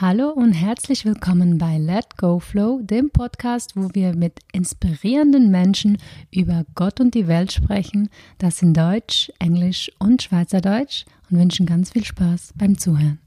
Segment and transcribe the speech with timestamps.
[0.00, 5.98] Hallo und herzlich willkommen bei Let Go Flow, dem Podcast, wo wir mit inspirierenden Menschen
[6.30, 8.08] über Gott und die Welt sprechen,
[8.38, 13.18] das in Deutsch, Englisch und Schweizerdeutsch und wünschen ganz viel Spaß beim Zuhören.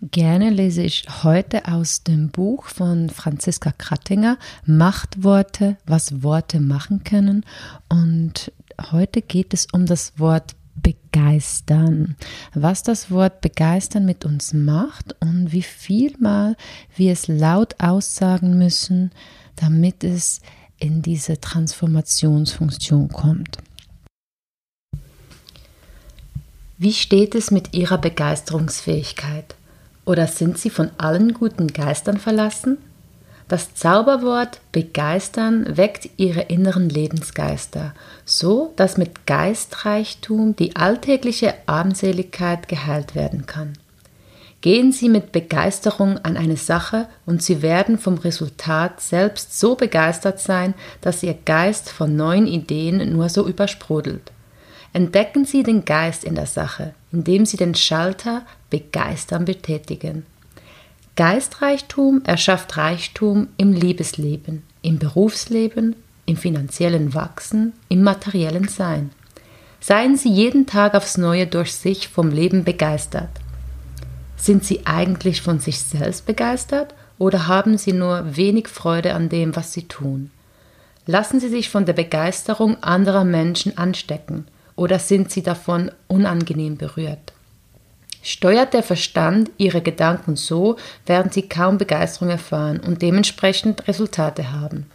[0.00, 7.44] Gerne lese ich heute aus dem Buch von Franziska Krattinger Machtworte, was Worte machen können
[7.88, 8.52] und
[8.92, 12.16] heute geht es um das Wort begeistern.
[12.54, 16.56] Was das Wort begeistern mit uns macht und wie viel Mal
[16.96, 19.10] wir es laut aussagen müssen,
[19.56, 20.40] damit es
[20.78, 23.58] in diese Transformationsfunktion kommt.
[26.78, 29.54] Wie steht es mit Ihrer Begeisterungsfähigkeit?
[30.06, 32.78] Oder sind Sie von allen guten Geistern verlassen?
[33.50, 43.16] Das Zauberwort begeistern weckt ihre inneren Lebensgeister, so dass mit Geistreichtum die alltägliche Armseligkeit geheilt
[43.16, 43.72] werden kann.
[44.60, 50.38] Gehen Sie mit Begeisterung an eine Sache und Sie werden vom Resultat selbst so begeistert
[50.38, 54.30] sein, dass Ihr Geist von neuen Ideen nur so übersprudelt.
[54.92, 60.24] Entdecken Sie den Geist in der Sache, indem Sie den Schalter begeistern betätigen.
[61.20, 69.10] Geistreichtum erschafft Reichtum im Liebesleben, im Berufsleben, im finanziellen Wachsen, im materiellen Sein.
[69.80, 73.28] Seien Sie jeden Tag aufs Neue durch sich vom Leben begeistert.
[74.38, 79.54] Sind Sie eigentlich von sich selbst begeistert oder haben Sie nur wenig Freude an dem,
[79.54, 80.30] was Sie tun?
[81.04, 87.34] Lassen Sie sich von der Begeisterung anderer Menschen anstecken oder sind Sie davon unangenehm berührt?
[88.22, 90.76] Steuert der Verstand Ihre Gedanken so,
[91.06, 94.86] werden Sie kaum Begeisterung erfahren und dementsprechend Resultate haben.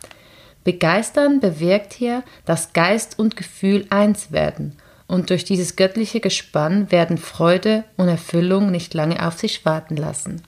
[0.64, 7.20] Begeistern bewirkt hier, dass Geist und Gefühl eins werden, und durch dieses göttliche Gespann werden
[7.20, 10.42] Freude und Erfüllung nicht lange auf sich warten lassen.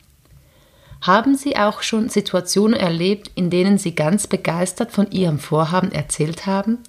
[1.02, 6.47] Haben Sie auch schon Situationen erlebt, in denen Sie ganz begeistert von Ihrem Vorhaben erzählt
[6.47, 6.80] haben?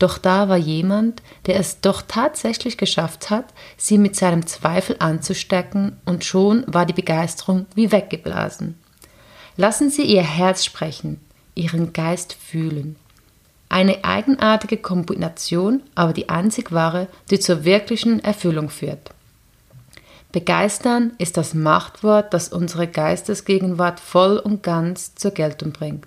[0.00, 3.44] Doch da war jemand, der es doch tatsächlich geschafft hat,
[3.76, 8.76] sie mit seinem Zweifel anzustecken, und schon war die Begeisterung wie weggeblasen.
[9.56, 11.20] Lassen Sie Ihr Herz sprechen,
[11.54, 12.96] Ihren Geist fühlen.
[13.68, 19.10] Eine eigenartige Kombination, aber die einzig wahre, die zur wirklichen Erfüllung führt.
[20.32, 26.06] Begeistern ist das Machtwort, das unsere Geistesgegenwart voll und ganz zur Geltung bringt.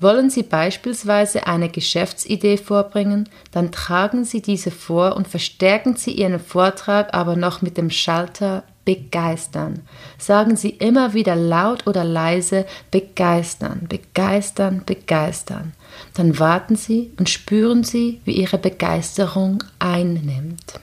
[0.00, 6.40] Wollen Sie beispielsweise eine Geschäftsidee vorbringen, dann tragen Sie diese vor und verstärken Sie Ihren
[6.40, 9.80] Vortrag aber noch mit dem Schalter begeistern.
[10.16, 15.74] Sagen Sie immer wieder laut oder leise begeistern, begeistern, begeistern.
[16.14, 20.80] Dann warten Sie und spüren Sie, wie Ihre Begeisterung einnimmt.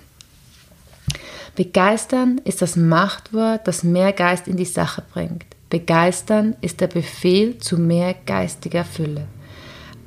[1.56, 5.57] Begeistern ist das Machtwort, das mehr Geist in die Sache bringt.
[5.70, 9.28] Begeistern ist der Befehl zu mehr geistiger Fülle.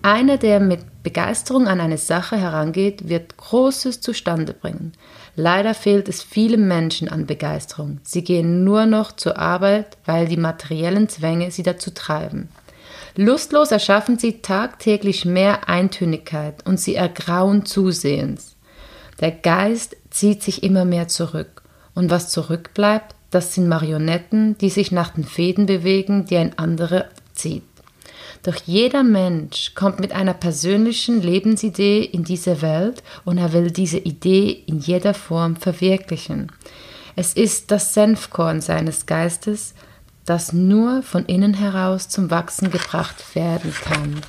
[0.03, 4.93] Einer, der mit Begeisterung an eine Sache herangeht, wird Großes zustande bringen.
[5.37, 8.01] Leider fehlt es vielen Menschen an Begeisterung.
[8.03, 12.49] Sie gehen nur noch zur Arbeit, weil die materiellen Zwänge sie dazu treiben.
[13.17, 18.57] Lustlos erschaffen sie tagtäglich mehr Eintönigkeit und sie ergrauen zusehends.
[19.21, 21.63] Der Geist zieht sich immer mehr zurück
[21.95, 27.07] und was zurückbleibt, das sind Marionetten, die sich nach den Fäden bewegen, die ein anderer
[27.33, 27.63] zieht.
[28.43, 33.99] Doch jeder Mensch kommt mit einer persönlichen Lebensidee in diese Welt und er will diese
[33.99, 36.51] Idee in jeder Form verwirklichen.
[37.17, 39.75] Es ist das Senfkorn seines Geistes,
[40.25, 44.21] das nur von innen heraus zum Wachsen gebracht werden kann.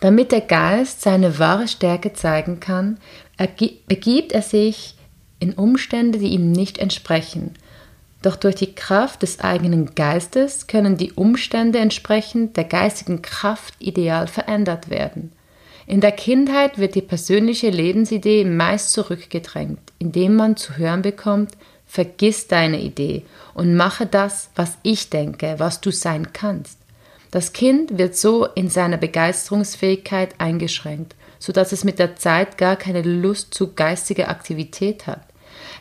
[0.00, 2.98] Damit der Geist seine wahre Stärke zeigen kann,
[3.86, 4.96] begibt er sich
[5.38, 7.54] in Umstände, die ihm nicht entsprechen,
[8.22, 14.26] doch durch die Kraft des eigenen Geistes können die Umstände entsprechend der geistigen Kraft ideal
[14.26, 15.32] verändert werden.
[15.86, 21.52] In der Kindheit wird die persönliche Lebensidee meist zurückgedrängt, indem man zu hören bekommt,
[21.86, 26.78] vergiss deine Idee und mache das, was ich denke, was du sein kannst.
[27.30, 33.02] Das Kind wird so in seiner Begeisterungsfähigkeit eingeschränkt, sodass es mit der Zeit gar keine
[33.02, 35.22] Lust zu geistiger Aktivität hat.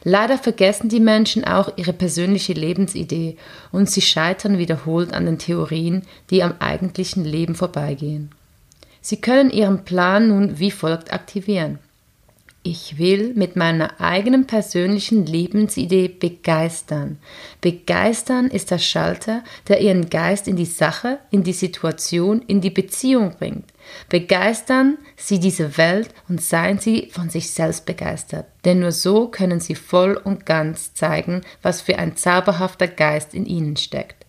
[0.03, 3.37] Leider vergessen die Menschen auch ihre persönliche Lebensidee
[3.71, 8.31] und sie scheitern wiederholt an den Theorien, die am eigentlichen Leben vorbeigehen.
[9.01, 11.79] Sie können ihren Plan nun wie folgt aktivieren.
[12.63, 17.17] Ich will mit meiner eigenen persönlichen Lebensidee begeistern.
[17.59, 22.69] Begeistern ist der Schalter, der Ihren Geist in die Sache, in die Situation, in die
[22.69, 23.65] Beziehung bringt.
[24.09, 29.59] Begeistern Sie diese Welt und seien Sie von sich selbst begeistert, denn nur so können
[29.59, 34.23] Sie voll und ganz zeigen, was für ein zauberhafter Geist in Ihnen steckt.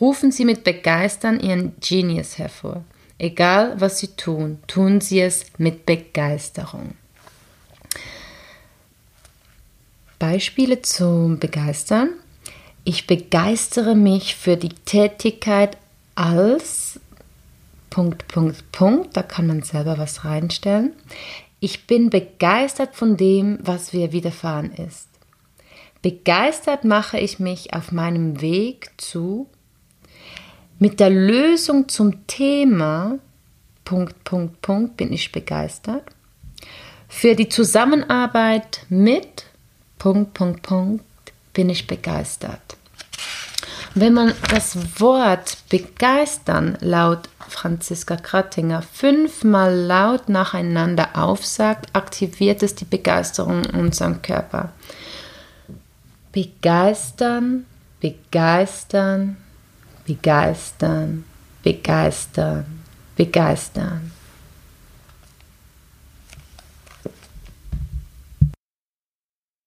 [0.00, 2.82] Rufen Sie mit Begeistern Ihren Genius hervor.
[3.16, 6.96] Egal was Sie tun, tun Sie es mit Begeisterung.
[10.26, 12.08] Beispiele zum Begeistern.
[12.82, 15.78] Ich begeistere mich für die Tätigkeit
[16.16, 16.98] als
[17.90, 19.16] Punkt, Punkt, Punkt.
[19.16, 20.94] Da kann man selber was reinstellen.
[21.60, 25.06] Ich bin begeistert von dem, was mir widerfahren ist.
[26.02, 29.48] Begeistert mache ich mich auf meinem Weg zu
[30.80, 33.20] mit der Lösung zum Thema
[33.84, 36.02] Punkt, Punkt, Punkt bin ich begeistert.
[37.08, 39.45] Für die Zusammenarbeit mit
[39.98, 41.04] Punkt, Punkt, Punkt
[41.52, 42.76] bin ich begeistert.
[43.94, 52.84] Wenn man das Wort begeistern laut Franziska Krattinger fünfmal laut nacheinander aufsagt, aktiviert es die
[52.84, 54.72] Begeisterung in unserem Körper.
[56.30, 57.64] Begeistern,
[58.00, 59.38] begeistern,
[60.04, 61.24] begeistern,
[61.62, 62.66] begeistern,
[63.16, 64.12] begeistern.